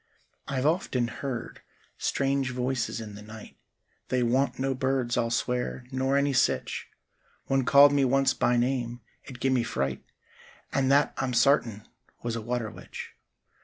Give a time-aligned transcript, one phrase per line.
[0.47, 1.61] I've often heard
[1.99, 3.55] strange voices in the night—
[4.07, 6.87] They wan't no birds I'll swer, nor any sitch—
[7.45, 10.03] One called me once by name; it gim'me fright—
[10.73, 11.87] And that I'm sartin
[12.23, 13.11] was a water witch.